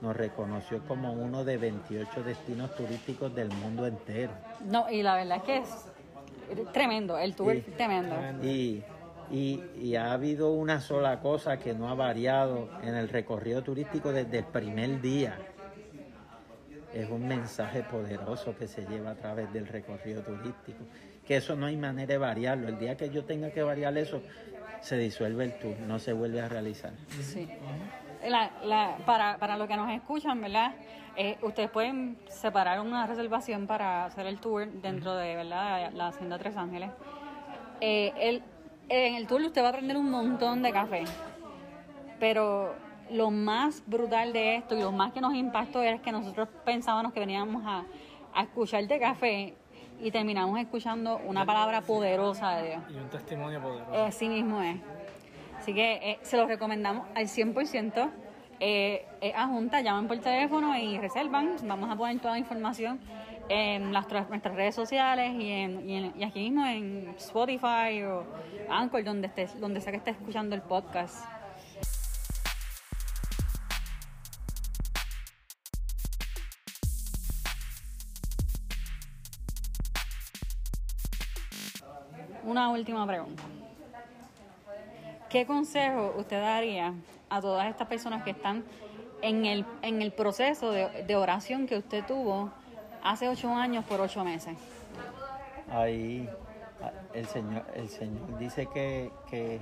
nos 0.00 0.16
reconoció 0.16 0.80
como 0.86 1.12
uno 1.12 1.44
de 1.44 1.56
28 1.58 2.22
destinos 2.22 2.74
turísticos 2.74 3.34
del 3.34 3.48
mundo 3.48 3.86
entero. 3.86 4.32
No, 4.64 4.90
y 4.90 5.02
la 5.02 5.16
verdad 5.16 5.38
es 5.38 5.42
que 5.44 5.58
es 5.58 6.72
tremendo, 6.72 7.18
el 7.18 7.34
tour 7.34 7.52
Sí. 7.52 7.64
es 7.66 7.76
tremendo. 7.76 8.14
Y, 8.42 8.82
y- 9.30 9.62
y 9.80 9.96
ha 9.96 10.12
habido 10.12 10.52
una 10.52 10.80
sola 10.80 11.20
cosa 11.20 11.58
que 11.58 11.74
no 11.74 11.88
ha 11.88 11.94
variado 11.94 12.68
en 12.82 12.94
el 12.94 13.08
recorrido 13.08 13.62
turístico 13.62 14.12
desde 14.12 14.38
el 14.38 14.44
primer 14.44 15.00
día. 15.00 15.36
Es 16.92 17.10
un 17.10 17.26
mensaje 17.26 17.82
poderoso 17.82 18.56
que 18.56 18.68
se 18.68 18.86
lleva 18.86 19.10
a 19.10 19.14
través 19.16 19.52
del 19.52 19.66
recorrido 19.66 20.22
turístico. 20.22 20.84
Que 21.26 21.36
eso 21.36 21.56
no 21.56 21.66
hay 21.66 21.76
manera 21.76 22.06
de 22.06 22.18
variarlo. 22.18 22.68
El 22.68 22.78
día 22.78 22.96
que 22.96 23.10
yo 23.10 23.24
tenga 23.24 23.50
que 23.50 23.62
variar 23.62 23.96
eso, 23.98 24.22
se 24.80 24.96
disuelve 24.98 25.44
el 25.44 25.58
tour, 25.58 25.76
no 25.80 25.98
se 25.98 26.12
vuelve 26.12 26.40
a 26.40 26.48
realizar. 26.48 26.92
Sí. 27.20 27.48
La- 28.28 28.50
la- 28.64 28.96
para, 29.04 29.38
para 29.38 29.56
los 29.56 29.66
que 29.66 29.76
nos 29.76 29.90
escuchan, 29.90 30.40
¿verdad? 30.40 30.72
Eh, 31.16 31.36
ustedes 31.42 31.70
pueden 31.70 32.18
separar 32.28 32.80
una 32.80 33.06
reservación 33.06 33.66
para 33.66 34.04
hacer 34.04 34.26
el 34.26 34.38
tour 34.40 34.66
dentro 34.80 35.14
de 35.16 35.36
¿verdad? 35.36 35.90
la 35.92 36.08
Hacienda 36.08 36.38
Tres 36.38 36.56
Ángeles. 36.56 36.90
Eh, 37.80 38.12
el- 38.18 38.42
en 38.88 39.14
el 39.14 39.26
tour 39.26 39.40
usted 39.42 39.62
va 39.62 39.66
a 39.66 39.70
aprender 39.70 39.96
un 39.96 40.10
montón 40.10 40.62
de 40.62 40.72
café, 40.72 41.04
pero 42.18 42.74
lo 43.10 43.30
más 43.30 43.82
brutal 43.86 44.32
de 44.32 44.56
esto 44.56 44.76
y 44.76 44.80
lo 44.80 44.92
más 44.92 45.12
que 45.12 45.20
nos 45.20 45.34
impactó 45.34 45.82
es 45.82 46.00
que 46.00 46.12
nosotros 46.12 46.48
pensábamos 46.64 47.12
que 47.12 47.20
veníamos 47.20 47.62
a, 47.66 47.84
a 48.34 48.42
escuchar 48.42 48.86
de 48.86 48.98
café 48.98 49.54
y 50.00 50.10
terminamos 50.10 50.58
escuchando 50.58 51.20
una 51.24 51.46
palabra 51.46 51.80
poderosa 51.80 52.56
de 52.56 52.68
Dios. 52.68 52.82
Y 52.90 52.96
un 52.96 53.08
testimonio 53.08 53.60
poderoso. 53.60 54.04
Así 54.04 54.28
mismo 54.28 54.60
es. 54.62 54.76
Así 55.58 55.72
que 55.72 55.94
eh, 55.94 56.18
se 56.22 56.36
los 56.36 56.48
recomendamos 56.48 57.06
al 57.14 57.24
100%. 57.24 58.10
Eh, 58.60 59.06
eh, 59.20 59.32
a 59.34 59.46
Junta, 59.46 59.80
llaman 59.80 60.06
por 60.06 60.18
teléfono 60.18 60.76
y 60.76 60.98
reservan. 60.98 61.56
Vamos 61.64 61.90
a 61.90 61.96
poner 61.96 62.18
toda 62.18 62.32
la 62.32 62.38
información 62.38 63.00
en 63.48 63.90
nuestras 63.90 64.28
redes 64.54 64.74
sociales 64.74 65.34
y, 65.38 65.50
en, 65.50 65.88
y, 66.16 66.24
aquí 66.24 66.40
mismo 66.40 66.66
en 66.66 67.14
Spotify 67.16 68.02
o 68.04 68.24
Anchor, 68.70 69.04
donde, 69.04 69.26
estés, 69.28 69.58
donde 69.60 69.80
sea 69.80 69.92
que 69.92 69.98
estés 69.98 70.16
escuchando 70.16 70.54
el 70.54 70.62
podcast. 70.62 71.24
Una 82.44 82.68
última 82.68 83.06
pregunta. 83.06 83.42
¿Qué 85.30 85.46
consejo 85.46 86.14
usted 86.18 86.40
daría 86.40 86.94
a 87.30 87.40
todas 87.40 87.68
estas 87.68 87.88
personas 87.88 88.22
que 88.22 88.30
están 88.30 88.64
en 89.22 89.46
el, 89.46 89.64
en 89.82 90.02
el 90.02 90.12
proceso 90.12 90.70
de 90.70 91.16
oración 91.16 91.66
que 91.66 91.78
usted 91.78 92.04
tuvo 92.06 92.52
hace 93.04 93.28
ocho 93.28 93.54
años 93.54 93.84
por 93.84 94.00
ocho 94.00 94.24
meses? 94.24 94.56
Ahí 95.70 96.28
ah, 96.82 96.90
el 97.12 97.26
Señor, 97.26 97.64
el 97.74 97.88
Señor 97.88 98.38
dice 98.38 98.66
que, 98.66 99.12
que, 99.30 99.60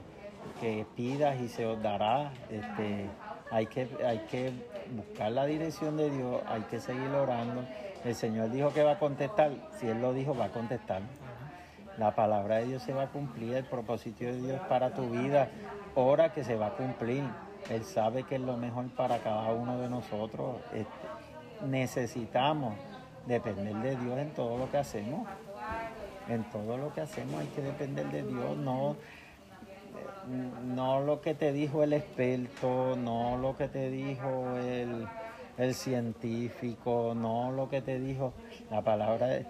que 0.61 0.87
pidas 0.97 1.39
y 1.41 1.49
se 1.49 1.67
os 1.67 1.83
dará. 1.83 2.33
Este, 2.49 3.11
hay, 3.51 3.67
que, 3.67 3.89
hay 4.07 4.19
que 4.31 4.53
buscar 4.95 5.33
la 5.33 5.45
dirección 5.45 5.97
de 5.97 6.11
Dios, 6.11 6.41
hay 6.47 6.63
que 6.63 6.81
seguir 6.81 7.09
orando. 7.09 7.65
El 8.05 8.15
Señor 8.15 8.51
dijo 8.51 8.73
que 8.73 8.83
va 8.83 8.93
a 8.93 8.99
contestar, 8.99 9.53
si 9.79 9.89
Él 9.89 10.01
lo 10.01 10.13
dijo, 10.15 10.35
va 10.35 10.47
a 10.47 10.53
contestar. 10.53 11.03
La 11.99 12.15
palabra 12.15 12.57
de 12.57 12.67
Dios 12.67 12.83
se 12.83 12.95
va 12.95 13.03
a 13.05 13.09
cumplir, 13.09 13.55
el 13.55 13.65
propósito 13.65 14.25
de 14.25 14.41
Dios 14.41 14.61
para 14.69 14.95
tu 14.95 15.11
vida, 15.11 15.49
ora 15.95 16.33
que 16.33 16.43
se 16.43 16.57
va 16.57 16.69
a 16.69 16.71
cumplir. 16.71 17.23
Él 17.69 17.85
sabe 17.85 18.25
que 18.25 18.37
es 18.37 18.41
lo 18.41 18.57
mejor 18.57 18.89
para 18.97 19.19
cada 19.19 19.53
uno 19.53 19.79
de 19.79 19.89
nosotros. 19.89 20.57
Este, 20.73 21.67
necesitamos 21.67 22.75
depender 23.27 23.75
de 23.77 23.97
Dios 23.97 24.19
en 24.19 24.31
todo 24.31 24.59
lo 24.59 24.71
que 24.71 24.79
hacemos. 24.79 25.27
En 26.29 26.45
todo 26.51 26.77
lo 26.77 26.93
que 26.93 27.01
hacemos 27.01 27.41
hay 27.41 27.49
que 27.49 27.63
depender 27.63 28.07
de 28.11 28.23
Dios, 28.23 28.57
no, 28.57 28.97
no 30.65 31.01
lo 31.01 31.21
que 31.21 31.35
te 31.35 31.53
dijo 31.53 31.83
el 31.83 31.93
experto, 31.93 32.97
no 32.97 33.37
lo 33.39 33.57
que 33.57 33.69
te 33.69 33.91
dijo 33.91 34.57
el, 34.57 35.07
el 35.59 35.75
científico, 35.75 37.13
no 37.17 37.51
lo 37.51 37.69
que 37.69 37.83
te 37.83 37.99
dijo 37.99 38.33
la 38.71 38.83
palabra. 38.83 39.41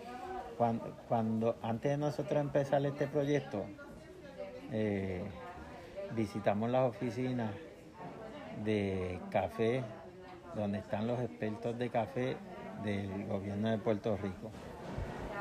Cuando, 0.57 0.97
cuando 1.09 1.57
antes 1.62 1.93
de 1.93 1.99
nosotros 1.99 2.41
empezar 2.41 2.85
este 2.87 3.07
proyecto, 3.07 3.64
eh, 4.71 5.23
visitamos 6.14 6.71
las 6.71 6.88
oficinas 6.88 7.50
de 8.64 9.19
café, 9.31 9.83
donde 10.55 10.79
están 10.79 11.07
los 11.07 11.21
expertos 11.21 11.79
de 11.79 11.88
café 11.91 12.37
del 12.85 13.26
gobierno 13.26 13.71
de 13.71 13.79
Puerto 13.79 14.17
Rico. 14.17 14.50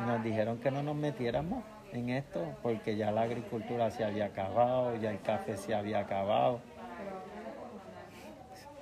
Nos 0.07 0.23
dijeron 0.23 0.57
que 0.59 0.71
no 0.71 0.83
nos 0.83 0.95
metiéramos 0.95 1.63
en 1.93 2.09
esto 2.09 2.55
porque 2.63 2.95
ya 2.95 3.11
la 3.11 3.21
agricultura 3.23 3.91
se 3.91 4.03
había 4.03 4.25
acabado, 4.25 4.95
ya 4.95 5.11
el 5.11 5.21
café 5.21 5.57
se 5.57 5.73
había 5.75 5.99
acabado. 5.99 6.59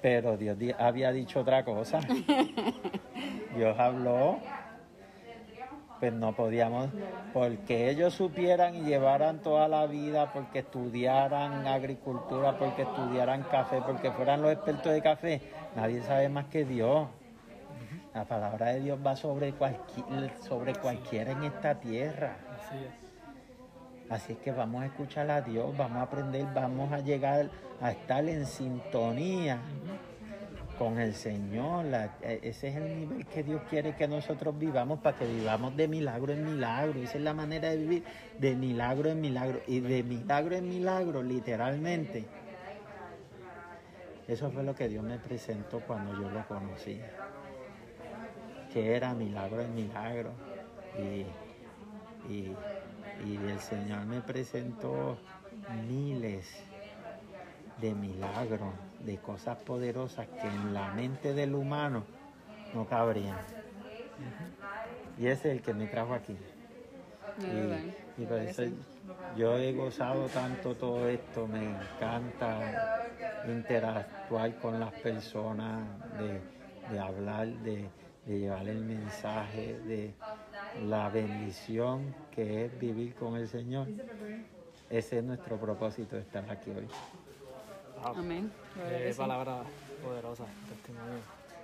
Pero 0.02 0.38
Dios 0.38 0.58
di- 0.58 0.74
había 0.78 1.12
dicho 1.12 1.42
otra 1.42 1.64
cosa. 1.66 2.00
Dios 3.56 3.78
habló, 3.80 4.38
pues 6.00 6.14
no 6.14 6.34
podíamos, 6.34 6.90
porque 7.34 7.90
ellos 7.90 8.14
supieran 8.14 8.76
y 8.76 8.82
llevaran 8.84 9.40
toda 9.40 9.68
la 9.68 9.86
vida, 9.88 10.32
porque 10.32 10.60
estudiaran 10.60 11.68
agricultura, 11.68 12.58
porque 12.58 12.84
estudiaran 12.84 13.44
café, 13.44 13.82
porque 13.86 14.12
fueran 14.12 14.42
los 14.42 14.52
expertos 14.54 14.94
de 14.94 15.02
café, 15.02 15.42
nadie 15.76 16.02
sabe 16.04 16.30
más 16.30 16.46
que 16.46 16.64
Dios. 16.64 17.08
La 18.14 18.26
palabra 18.26 18.68
de 18.68 18.80
Dios 18.82 19.00
va 19.06 19.16
sobre, 19.16 19.54
cualquier, 19.54 20.32
sobre 20.42 20.74
cualquiera 20.76 21.32
en 21.32 21.44
esta 21.44 21.76
tierra. 21.80 22.38
Así 22.58 22.76
es. 22.78 24.12
Así 24.12 24.34
es 24.34 24.40
que 24.40 24.52
vamos 24.52 24.82
a 24.82 24.88
escuchar 24.88 25.30
a 25.30 25.42
Dios, 25.42 25.78
vamos 25.78 25.98
a 26.00 26.02
aprender, 26.04 26.48
vamos 26.56 26.92
a 26.92 27.00
llegar 27.00 27.50
a 27.80 27.92
estar 27.92 28.28
en 28.28 28.48
sintonía 28.48 29.60
con 30.80 30.98
el 30.98 31.14
Señor. 31.14 31.86
La- 31.86 32.16
e- 32.24 32.40
ese 32.42 32.70
es 32.70 32.76
el 32.78 32.98
nivel 32.98 33.26
que 33.28 33.44
Dios 33.44 33.62
quiere 33.70 33.96
que 33.96 34.08
nosotros 34.08 34.58
vivamos 34.58 35.00
para 35.00 35.16
que 35.16 35.26
vivamos 35.28 35.78
de 35.78 35.88
milagro 35.88 36.34
en 36.34 36.44
milagro. 36.44 37.00
Esa 37.00 37.18
es 37.20 37.24
la 37.24 37.36
manera 37.36 37.70
de 37.70 37.78
vivir 37.78 38.04
de 38.40 38.56
milagro 38.56 39.10
en 39.12 39.22
milagro. 39.22 39.60
Y 39.68 39.80
de 39.82 40.02
milagro 40.02 40.56
en 40.56 40.68
milagro, 40.68 41.22
literalmente. 41.22 42.26
Eso 44.28 44.50
fue 44.50 44.64
lo 44.64 44.74
que 44.74 44.88
Dios 44.88 45.04
me 45.04 45.20
presentó 45.20 45.82
cuando 45.82 46.14
yo 46.20 46.30
lo 46.32 46.48
conocí. 46.48 47.00
Que 48.72 48.96
era 48.96 49.14
milagro 49.14 49.62
en 49.62 49.76
milagro. 49.76 50.32
Y, 50.98 51.26
y, 52.32 52.56
y 53.26 53.36
el 53.50 53.60
Señor 53.60 54.06
me 54.06 54.22
presentó 54.22 55.18
miles 55.88 56.48
de 57.82 57.94
milagros, 57.94 58.74
de 59.00 59.18
cosas 59.18 59.58
poderosas 59.60 60.28
que 60.28 60.48
en 60.48 60.74
la 60.74 60.92
mente 60.92 61.34
del 61.34 61.56
humano 61.56 62.04
no 62.74 62.86
cabrían. 62.86 63.38
Y 65.18 65.28
ese 65.28 65.50
es 65.52 65.58
el 65.58 65.62
que 65.62 65.74
me 65.74 65.88
trajo 65.88 66.14
aquí. 66.14 66.38
Y, 67.40 68.22
y 68.22 68.26
por 68.26 68.40
eso 68.40 68.64
yo 69.38 69.58
he 69.58 69.74
gozado 69.74 70.28
tanto 70.28 70.76
todo 70.76 71.08
esto, 71.08 71.48
me 71.48 71.72
encanta 71.72 73.06
interactuar 73.48 74.58
con 74.60 74.80
las 74.80 74.92
personas, 74.94 75.82
de, 76.18 76.42
de 76.94 77.00
hablar, 77.00 77.48
de, 77.48 77.88
de 78.30 78.38
llevar 78.38 78.68
el 78.68 78.86
mensaje, 78.86 79.80
de 79.80 80.14
la 80.86 81.10
bendición 81.10 82.14
que 82.30 82.66
es 82.66 82.80
vivir 82.80 83.16
con 83.16 83.36
el 83.36 83.48
Señor. 83.48 83.88
Ese 84.88 85.18
es 85.18 85.24
nuestro 85.24 85.58
propósito 85.58 86.16
de 86.16 86.22
estar 86.22 86.48
aquí 86.52 86.70
hoy. 86.70 86.88
Wow. 88.04 88.18
Amén. 88.18 88.52
Qué 88.76 89.16
palabra 89.18 89.64
poderosa, 90.04 90.46
testimonio 90.70 91.18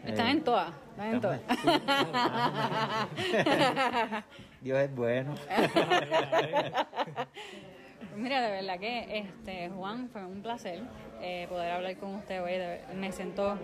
Están 0.04 0.26
Eh, 0.26 0.30
en 0.32 0.44
todas. 0.44 0.70
Están 0.90 1.14
en 1.14 1.20
todas. 1.20 1.40
Dios 4.60 4.78
es 4.78 4.94
bueno. 4.94 5.34
Mira, 8.16 8.42
de 8.42 8.50
verdad 8.50 8.78
que 8.78 9.18
este 9.18 9.70
Juan 9.70 10.10
fue 10.12 10.22
un 10.24 10.42
placer 10.42 10.82
eh, 11.22 11.46
poder 11.48 11.72
hablar 11.72 11.96
con 11.96 12.16
usted 12.16 12.42
hoy. 12.42 12.52
me 12.94 13.10
siento 13.10 13.56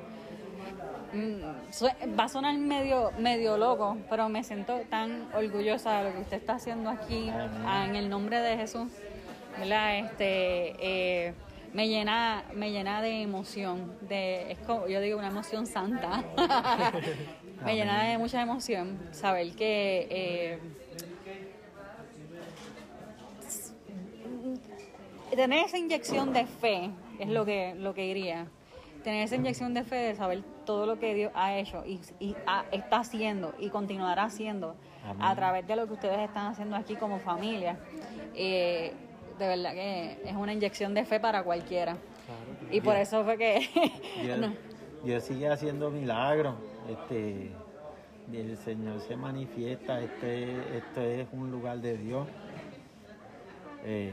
mm, 1.12 2.16
va 2.18 2.24
a 2.24 2.28
sonar 2.28 2.56
medio 2.56 3.10
medio 3.18 3.58
loco, 3.58 3.98
pero 4.08 4.30
me 4.30 4.42
siento 4.42 4.80
tan 4.88 5.28
orgullosa 5.34 5.98
de 5.98 6.04
lo 6.08 6.14
que 6.14 6.20
usted 6.22 6.36
está 6.38 6.54
haciendo 6.54 6.88
aquí 6.88 7.30
ah, 7.66 7.84
en 7.86 7.94
el 7.96 8.08
nombre 8.08 8.40
de 8.40 8.56
Jesús. 8.56 8.90
¿Verdad? 9.58 9.98
Este 9.98 11.26
eh, 11.28 11.34
me 11.72 11.88
llena 11.88 12.44
me 12.54 12.70
llena 12.70 13.02
de 13.02 13.22
emoción, 13.22 13.96
de 14.08 14.52
es 14.52 14.58
como 14.60 14.86
yo 14.88 15.00
digo 15.00 15.18
una 15.18 15.28
emoción 15.28 15.66
santa. 15.66 16.24
me 17.64 17.74
llena 17.74 18.04
de 18.04 18.18
mucha 18.18 18.40
emoción 18.42 18.98
saber 19.12 19.52
que 19.54 20.06
eh, 20.10 20.58
tener 25.34 25.64
esa 25.66 25.78
inyección 25.78 26.32
de 26.32 26.46
fe 26.46 26.90
es 27.18 27.28
lo 27.28 27.44
que 27.44 27.74
lo 27.76 27.94
que 27.94 28.02
diría 28.02 28.46
tener 29.04 29.24
esa 29.24 29.36
inyección 29.36 29.74
de 29.74 29.84
fe 29.84 29.96
de 29.96 30.14
saber 30.16 30.42
todo 30.66 30.84
lo 30.84 30.98
que 30.98 31.14
Dios 31.14 31.30
ha 31.34 31.56
hecho 31.56 31.84
y, 31.86 32.00
y 32.18 32.34
ha- 32.46 32.64
está 32.72 32.98
haciendo 32.98 33.54
y 33.58 33.70
continuará 33.70 34.24
haciendo 34.24 34.74
Amén. 35.04 35.22
a 35.22 35.34
través 35.36 35.66
de 35.66 35.76
lo 35.76 35.86
que 35.86 35.92
ustedes 35.94 36.18
están 36.18 36.48
haciendo 36.48 36.76
aquí 36.76 36.96
como 36.96 37.18
familia 37.20 37.78
Eh, 38.34 38.92
de 39.38 39.46
verdad 39.48 39.72
que 39.72 40.18
es 40.24 40.34
una 40.34 40.52
inyección 40.52 40.94
de 40.94 41.04
fe 41.04 41.20
para 41.20 41.42
cualquiera 41.42 41.92
Claro. 42.26 42.70
y 42.70 42.80
por 42.80 42.96
eso 42.96 43.24
fue 43.24 43.38
que 43.38 43.68
Dios, 44.22 44.38
no, 44.40 44.52
Dios 45.04 45.22
sigue 45.24 45.48
haciendo 45.48 45.90
milagros. 45.90 46.54
Este, 46.90 47.50
el 48.32 48.56
Señor 48.58 49.00
se 49.00 49.16
manifiesta. 49.16 50.00
Este, 50.00 50.76
esto 50.76 51.00
es 51.00 51.26
un 51.32 51.50
lugar 51.50 51.78
de 51.78 51.96
Dios. 51.96 52.26
Eh, 53.84 54.12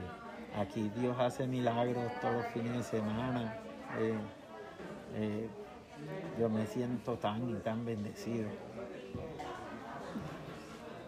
aquí 0.57 0.89
Dios 0.95 1.17
hace 1.19 1.47
milagros 1.47 2.05
todos 2.21 2.35
los 2.35 2.45
fines 2.47 2.71
de 2.77 2.83
semana. 2.83 3.57
Eh, 3.99 4.13
eh, 5.15 5.49
yo 6.39 6.49
me 6.49 6.65
siento 6.67 7.15
tan 7.17 7.49
y 7.49 7.53
tan 7.55 7.83
bendecido. 7.85 8.47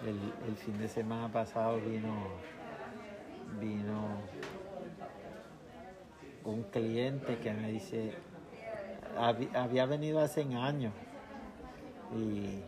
El, 0.06 0.20
el 0.50 0.56
fin 0.58 0.78
de 0.78 0.88
semana 0.88 1.30
pasado 1.32 1.78
vino, 1.80 2.14
vino 3.60 4.08
un 6.46 6.64
cliente 6.64 7.38
que 7.40 7.52
me 7.54 7.72
dice, 7.72 8.14
"Habi- 9.18 9.54
había 9.56 9.86
venido 9.86 10.20
hace 10.20 10.42
años 10.56 10.94
y, 12.16 12.62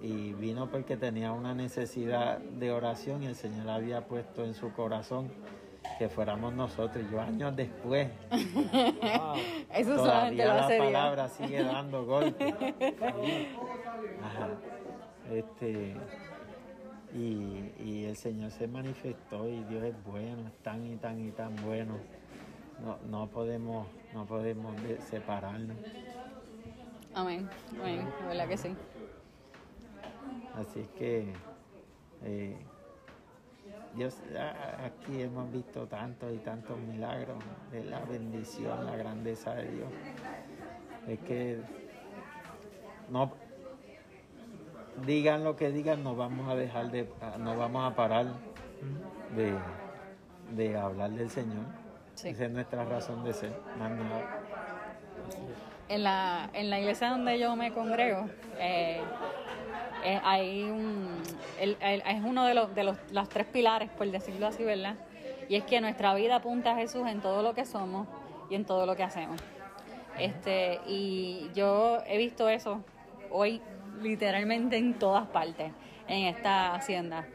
y 0.00 0.32
vino 0.34 0.70
porque 0.70 0.96
tenía 0.96 1.32
una 1.32 1.54
necesidad 1.54 2.38
de 2.38 2.70
oración 2.70 3.22
y 3.22 3.26
el 3.26 3.34
Señor 3.34 3.68
había 3.68 4.06
puesto 4.06 4.44
en 4.44 4.54
su 4.54 4.72
corazón 4.72 5.30
que 5.98 6.08
fuéramos 6.08 6.52
nosotros. 6.54 7.04
Y 7.08 7.12
yo 7.12 7.20
años 7.20 7.56
después, 7.56 8.08
Wow. 8.30 9.34
eso 9.74 9.96
todavía 9.96 10.46
lo 10.46 10.54
la 10.54 10.64
hace 10.64 10.74
Dios 10.74 10.86
palabra 10.86 11.28
sigue 11.28 11.62
dando 11.64 12.04
golpes. 12.04 12.54
Ajá. 14.22 14.48
Este, 15.32 15.96
y, 17.14 17.72
y 17.82 18.04
el 18.06 18.16
Señor 18.16 18.50
se 18.50 18.66
manifestó 18.68 19.48
y 19.48 19.62
Dios 19.64 19.84
es 19.84 20.04
bueno, 20.04 20.46
es 20.48 20.58
tan 20.62 20.84
y 20.84 20.96
tan 20.96 21.20
y 21.26 21.30
tan 21.30 21.54
bueno. 21.64 21.94
No, 22.84 22.98
no 23.08 23.26
podemos, 23.28 23.86
no 24.14 24.24
podemos 24.26 24.80
de- 24.82 25.00
separarnos. 25.00 25.76
amén 27.14 27.48
amén 27.80 28.06
de 28.20 28.26
verdad 28.28 28.48
que 28.48 28.56
sí 28.56 28.76
Así 30.54 30.80
es 30.80 30.88
que 30.88 31.32
eh, 32.24 32.56
Dios, 33.94 34.16
aquí 34.84 35.22
hemos 35.22 35.50
visto 35.52 35.86
tantos 35.86 36.32
y 36.34 36.38
tantos 36.38 36.78
milagros 36.78 37.38
de 37.72 37.84
la 37.84 38.00
bendición, 38.00 38.84
la 38.84 38.96
grandeza 38.96 39.54
de 39.54 39.70
Dios. 39.70 39.88
Es 41.06 41.18
que 41.20 41.60
no 43.10 43.32
digan 45.04 45.44
lo 45.44 45.56
que 45.56 45.70
digan, 45.70 46.02
no 46.04 46.14
vamos 46.14 46.48
a 46.48 46.54
dejar 46.54 46.90
de, 46.90 47.08
no 47.38 47.56
vamos 47.56 47.90
a 47.90 47.94
parar 47.96 48.26
de, 49.36 49.54
de 50.56 50.76
hablar 50.76 51.10
del 51.10 51.30
Señor. 51.30 51.64
Sí. 52.14 52.28
Esa 52.30 52.46
es 52.46 52.50
nuestra 52.50 52.84
razón 52.84 53.24
de 53.24 53.32
ser, 53.32 53.52
más 53.78 53.90
nada. 53.90 54.40
En 55.88 56.02
la, 56.02 56.50
en 56.52 56.68
la 56.70 56.80
iglesia 56.80 57.10
donde 57.10 57.38
yo 57.38 57.56
me 57.56 57.72
congrego, 57.72 58.26
eh, 58.58 59.00
eh, 60.04 60.20
hay 60.22 60.64
un, 60.64 61.22
el- 61.60 61.76
el- 61.80 62.02
es 62.06 62.22
uno 62.22 62.44
de 62.44 62.54
los, 62.54 62.74
de 62.74 62.84
los 62.84 62.96
las 63.10 63.28
tres 63.28 63.46
pilares, 63.46 63.88
por 63.90 64.10
decirlo 64.10 64.46
así, 64.48 64.64
¿verdad? 64.64 64.96
Y 65.48 65.56
es 65.56 65.64
que 65.64 65.80
nuestra 65.80 66.12
vida 66.14 66.36
apunta 66.36 66.72
a 66.72 66.76
Jesús 66.76 67.06
en 67.08 67.20
todo 67.20 67.42
lo 67.42 67.54
que 67.54 67.64
somos 67.64 68.06
y 68.50 68.54
en 68.54 68.64
todo 68.66 68.84
lo 68.84 68.96
que 68.96 69.02
hacemos. 69.02 69.40
Este, 70.18 70.80
y 70.86 71.50
yo 71.54 71.98
he 72.06 72.18
visto 72.18 72.48
eso 72.48 72.80
hoy 73.30 73.62
literalmente 74.02 74.76
en 74.76 74.94
todas 74.98 75.26
partes, 75.28 75.72
en 76.06 76.26
esta 76.26 76.74
hacienda. 76.74 77.26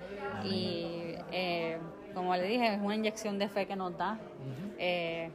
Y 0.44 1.16
eh, 1.32 1.78
como 2.14 2.36
le 2.36 2.44
dije, 2.44 2.74
es 2.76 2.82
una 2.82 2.96
inyección 2.96 3.38
de 3.40 3.48
fe 3.48 3.66
que 3.66 3.76
nos 3.76 3.98
da. 3.98 4.18
Eh, 4.78 5.30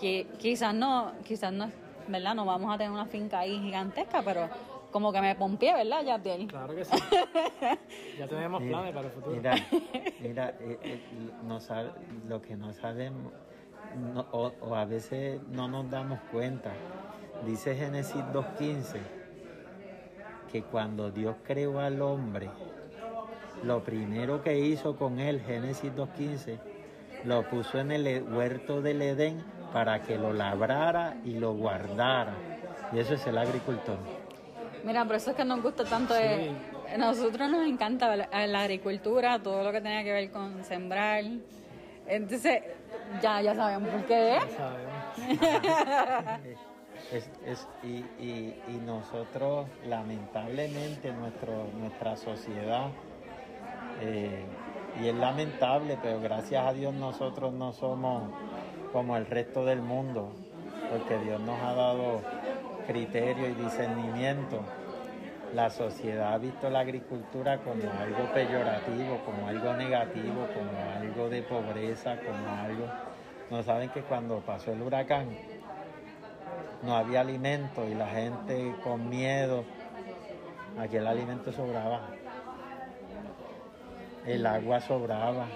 que 0.00 0.26
quizás 0.38 0.74
no, 0.74 1.12
quizás 1.24 1.52
no, 1.52 1.70
¿verdad? 2.08 2.34
No 2.34 2.44
vamos 2.44 2.72
a 2.74 2.76
tener 2.76 2.92
una 2.92 3.06
finca 3.06 3.38
ahí 3.38 3.58
gigantesca, 3.60 4.22
pero 4.22 4.48
como 4.90 5.12
que 5.12 5.20
me 5.20 5.34
pompié, 5.34 5.72
¿verdad, 5.74 6.02
Yabdiel? 6.04 6.46
Claro 6.48 6.74
que 6.74 6.84
sí. 6.84 6.96
Ya 8.18 8.28
tenemos 8.28 8.60
Mira, 8.60 8.72
planes 8.78 8.94
para 8.94 9.06
el 9.08 9.12
futuro. 9.12 9.36
Mira, 9.36 9.54
mira, 10.20 10.48
eh, 10.60 10.78
eh, 10.82 10.98
no 11.44 11.58
sabe- 11.60 11.90
lo 12.28 12.40
que 12.42 12.56
no 12.56 12.72
sabemos, 12.72 13.32
no- 14.14 14.26
o, 14.32 14.52
o 14.60 14.74
a 14.74 14.84
veces 14.84 15.40
no 15.48 15.66
nos 15.68 15.90
damos 15.90 16.20
cuenta. 16.30 16.70
Dice 17.44 17.74
Génesis 17.74 18.22
2.15 18.32 18.98
que 20.54 20.62
cuando 20.62 21.10
Dios 21.10 21.34
creó 21.44 21.80
al 21.80 22.00
hombre, 22.00 22.48
lo 23.64 23.82
primero 23.82 24.40
que 24.40 24.56
hizo 24.56 24.94
con 24.94 25.18
él, 25.18 25.40
Génesis 25.44 25.90
2.15, 25.92 26.58
lo 27.24 27.42
puso 27.50 27.80
en 27.80 27.90
el 27.90 28.22
huerto 28.22 28.80
del 28.80 29.02
Edén 29.02 29.42
para 29.72 30.04
que 30.04 30.16
lo 30.16 30.32
labrara 30.32 31.16
y 31.24 31.40
lo 31.40 31.54
guardara. 31.54 32.34
Y 32.92 33.00
eso 33.00 33.14
es 33.14 33.26
el 33.26 33.36
agricultor. 33.36 33.96
Mira, 34.84 35.04
por 35.04 35.16
eso 35.16 35.30
es 35.32 35.36
que 35.36 35.44
nos 35.44 35.60
gusta 35.60 35.82
tanto. 35.84 36.14
de- 36.14 36.52
nosotros 36.98 37.50
nos 37.50 37.66
encanta 37.66 38.14
la, 38.14 38.46
la 38.46 38.60
agricultura, 38.60 39.40
todo 39.40 39.64
lo 39.64 39.72
que 39.72 39.80
tenga 39.80 40.04
que 40.04 40.12
ver 40.12 40.30
con 40.30 40.62
sembrar. 40.62 41.24
Entonces, 42.06 42.62
ya, 43.20 43.42
ya 43.42 43.56
sabemos 43.56 43.88
por 43.88 44.04
qué. 44.04 44.38
Sabemos. 44.56 46.40
Es- 47.08 47.30
es- 47.40 47.70
y, 47.80 48.12
y- 48.18 48.62
y 48.66 48.80
nosotros, 48.80 49.70
lamentablemente, 49.80 51.12
nuestro, 51.12 51.70
nuestra 51.72 52.16
sociedad, 52.16 52.96
eh, 53.94 54.58
y 54.94 55.08
es 55.08 55.14
lamentable, 55.14 55.96
pero 55.98 56.20
gracias 56.20 56.66
a 56.66 56.72
Dios 56.72 56.94
nosotros 56.94 57.52
no 57.54 57.72
somos 57.72 58.34
como 58.92 59.16
el 59.16 59.26
resto 59.26 59.64
del 59.64 59.82
mundo, 59.82 60.36
porque 60.88 61.18
Dios 61.18 61.40
nos 61.40 61.62
ha 61.62 61.74
dado 61.74 62.26
criterio 62.82 63.48
y 63.48 63.54
discernimiento. 63.54 64.70
La 65.50 65.70
sociedad 65.70 66.34
ha 66.34 66.38
visto 66.38 66.70
la 66.70 66.80
agricultura 66.80 67.62
como 67.62 67.98
algo 67.98 68.32
peyorativo, 68.32 69.22
como 69.22 69.48
algo 69.48 69.74
negativo, 69.74 70.50
como 70.50 70.90
algo 70.90 71.30
de 71.30 71.42
pobreza, 71.42 72.20
como 72.20 72.58
algo... 72.58 72.92
No 73.50 73.62
saben 73.62 73.90
que 73.90 74.04
cuando 74.04 74.44
pasó 74.44 74.72
el 74.72 74.82
huracán, 74.82 75.38
no 76.82 76.96
había 76.96 77.20
alimento 77.20 77.86
y 77.88 77.94
la 77.94 78.06
gente 78.08 78.74
con 78.82 79.08
miedo, 79.08 79.64
aquí 80.78 80.96
el 80.96 81.06
alimento 81.06 81.52
sobraba, 81.52 82.02
el 84.26 84.46
agua 84.46 84.80
sobraba, 84.80 85.46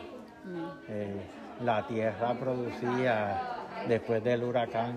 eh, 0.89 1.21
la 1.63 1.87
tierra 1.87 2.35
producía 2.35 3.41
después 3.89 4.23
del 4.23 4.45
huracán. 4.45 4.97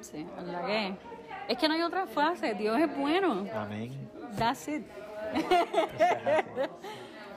Sí, 0.00 0.26
¿verdad 0.36 0.66
que? 0.66 0.94
Es 1.48 1.58
que 1.58 1.68
no 1.68 1.74
hay 1.74 1.82
otra 1.82 2.06
frase. 2.06 2.54
Dios 2.54 2.78
es 2.78 2.96
bueno. 2.96 3.44
Amén. 3.54 4.08
That's 4.38 4.68
it. 4.68 4.86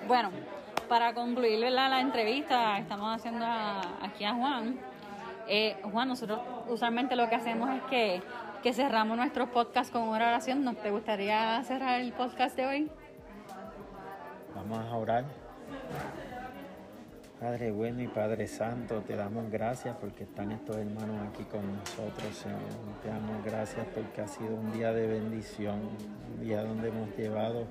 Bueno, 0.07 0.31
para 0.89 1.13
concluir 1.13 1.61
¿verdad? 1.61 1.89
la 1.89 2.01
entrevista, 2.01 2.77
estamos 2.77 3.15
haciendo 3.15 3.45
a- 3.45 3.81
aquí 4.01 4.25
a 4.25 4.33
Juan. 4.33 4.77
Eh, 5.47 5.77
Juan, 5.91 6.07
nosotros 6.07 6.39
usualmente 6.69 7.15
lo 7.15 7.29
que 7.29 7.35
hacemos 7.35 7.69
es 7.75 7.81
que, 7.83 8.21
que 8.61 8.73
cerramos 8.73 9.17
nuestros 9.17 9.49
podcasts 9.49 9.91
con 9.91 10.03
una 10.03 10.27
oración. 10.27 10.63
¿No 10.63 10.73
te 10.75 10.91
gustaría 10.91 11.61
cerrar 11.63 12.01
el 12.01 12.13
podcast 12.13 12.55
de 12.55 12.65
hoy? 12.65 12.91
Vamos 14.55 14.79
a 14.79 14.95
orar. 14.95 15.25
Padre 17.43 17.71
bueno 17.71 18.01
y 18.01 18.07
Padre 18.07 18.47
Santo, 18.47 19.01
te 19.01 19.17
damos 19.17 19.51
gracias 19.51 19.97
porque 19.99 20.23
están 20.23 20.53
estos 20.53 20.77
hermanos 20.77 21.27
aquí 21.29 21.43
con 21.43 21.75
nosotros. 21.75 22.45
Te 23.01 23.09
damos 23.09 23.43
gracias 23.43 23.85
porque 23.93 24.21
ha 24.21 24.27
sido 24.29 24.55
un 24.55 24.71
día 24.71 24.93
de 24.93 25.07
bendición, 25.07 25.81
un 26.33 26.39
día 26.39 26.63
donde 26.63 26.87
hemos 26.87 27.09
llevado, 27.17 27.67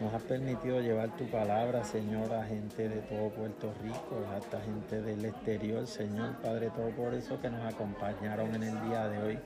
nos 0.00 0.12
has 0.12 0.22
permitido 0.22 0.80
llevar 0.80 1.10
tu 1.16 1.24
palabra, 1.26 1.84
Señor, 1.84 2.32
a 2.32 2.44
gente 2.44 2.88
de 2.88 3.00
todo 3.02 3.30
Puerto 3.30 3.72
Rico, 3.82 4.24
hasta 4.36 4.60
gente 4.60 5.00
del 5.00 5.24
exterior, 5.24 5.86
Señor, 5.86 6.36
Padre, 6.42 6.70
todo 6.70 6.90
por 6.90 7.14
eso 7.14 7.40
que 7.40 7.48
nos 7.50 7.72
acompañaron 7.72 8.54
en 8.54 8.62
el 8.64 8.88
día 8.88 9.08
de 9.08 9.22
hoy. 9.22 9.38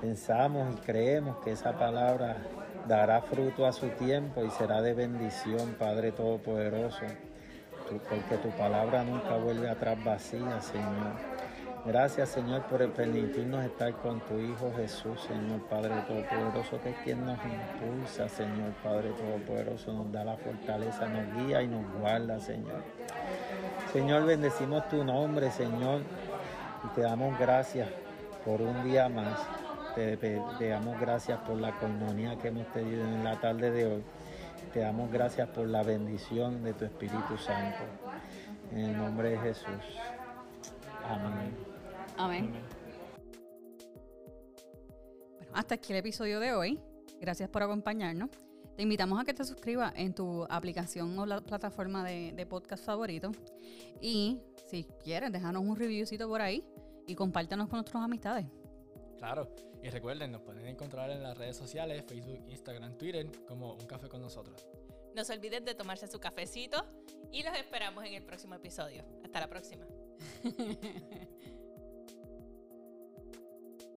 Pensamos 0.00 0.74
y 0.74 0.80
creemos 0.80 1.36
que 1.44 1.52
esa 1.52 1.78
palabra 1.78 2.36
dará 2.86 3.22
fruto 3.22 3.66
a 3.66 3.72
su 3.72 3.88
tiempo 3.90 4.44
y 4.44 4.50
será 4.50 4.82
de 4.82 4.94
bendición, 4.94 5.76
Padre 5.78 6.12
Todopoderoso, 6.12 7.06
porque 7.88 8.36
tu 8.42 8.50
palabra 8.50 9.04
nunca 9.04 9.36
vuelve 9.36 9.68
atrás 9.68 10.02
vacía, 10.04 10.60
Señor. 10.60 11.31
Gracias, 11.84 12.28
Señor, 12.28 12.62
por 12.66 12.88
permitirnos 12.92 13.64
estar 13.64 13.92
con 13.94 14.20
tu 14.20 14.38
Hijo 14.38 14.72
Jesús, 14.76 15.20
Señor 15.22 15.60
Padre 15.68 15.90
Todopoderoso, 16.06 16.80
que 16.80 16.90
es 16.90 16.96
quien 17.02 17.26
nos 17.26 17.38
impulsa, 17.44 18.28
Señor 18.28 18.70
Padre 18.84 19.10
Todopoderoso, 19.10 19.92
nos 19.92 20.12
da 20.12 20.22
la 20.22 20.36
fortaleza, 20.36 21.08
nos 21.08 21.44
guía 21.44 21.60
y 21.60 21.66
nos 21.66 21.82
guarda, 21.98 22.38
Señor. 22.38 22.82
Señor, 23.92 24.24
bendecimos 24.24 24.88
tu 24.88 25.02
nombre, 25.02 25.50
Señor, 25.50 26.02
y 26.84 26.88
te 26.94 27.00
damos 27.00 27.36
gracias 27.38 27.88
por 28.44 28.62
un 28.62 28.84
día 28.84 29.08
más. 29.08 29.38
Te, 29.96 30.16
te- 30.16 30.68
damos 30.68 30.98
gracias 31.00 31.40
por 31.40 31.60
la 31.60 31.72
coinonía 31.72 32.36
que 32.38 32.48
hemos 32.48 32.66
tenido 32.68 33.02
en 33.04 33.24
la 33.24 33.40
tarde 33.40 33.72
de 33.72 33.86
hoy. 33.86 34.04
Te 34.72 34.80
damos 34.80 35.10
gracias 35.10 35.48
por 35.48 35.66
la 35.66 35.82
bendición 35.82 36.62
de 36.62 36.74
tu 36.74 36.84
Espíritu 36.84 37.36
Santo. 37.36 37.80
En 38.70 38.78
el 38.78 38.96
nombre 38.96 39.30
de 39.30 39.38
Jesús. 39.38 39.98
Amén. 41.04 41.71
Amén. 42.16 42.52
Bueno, 45.38 45.52
hasta 45.54 45.74
aquí 45.74 45.92
el 45.92 45.98
episodio 45.98 46.40
de 46.40 46.52
hoy. 46.52 46.80
Gracias 47.20 47.48
por 47.48 47.62
acompañarnos. 47.62 48.30
Te 48.76 48.82
invitamos 48.82 49.20
a 49.20 49.24
que 49.24 49.34
te 49.34 49.44
suscribas 49.44 49.92
en 49.96 50.14
tu 50.14 50.44
aplicación 50.48 51.18
o 51.18 51.26
la 51.26 51.40
plataforma 51.40 52.04
de, 52.04 52.32
de 52.32 52.46
podcast 52.46 52.84
favorito. 52.84 53.30
Y 54.00 54.40
si 54.68 54.84
quieres, 55.02 55.30
déjanos 55.30 55.62
un 55.62 55.76
reviewcito 55.76 56.28
por 56.28 56.40
ahí 56.40 56.64
y 57.06 57.14
compártenos 57.14 57.68
con 57.68 57.78
nuestras 57.78 58.02
amistades. 58.02 58.46
Claro. 59.18 59.54
Y 59.82 59.90
recuerden, 59.90 60.32
nos 60.32 60.42
pueden 60.42 60.66
encontrar 60.66 61.10
en 61.10 61.22
las 61.22 61.36
redes 61.36 61.56
sociales, 61.56 62.04
Facebook, 62.06 62.44
Instagram, 62.48 62.96
Twitter, 62.96 63.30
como 63.46 63.74
Un 63.74 63.86
Café 63.86 64.08
con 64.08 64.20
nosotros. 64.20 64.66
No 65.14 65.24
se 65.24 65.34
olviden 65.34 65.64
de 65.64 65.74
tomarse 65.74 66.06
su 66.06 66.18
cafecito 66.18 66.84
y 67.30 67.42
los 67.42 67.56
esperamos 67.56 68.04
en 68.04 68.14
el 68.14 68.24
próximo 68.24 68.54
episodio. 68.54 69.04
Hasta 69.22 69.40
la 69.40 69.48
próxima. 69.48 69.86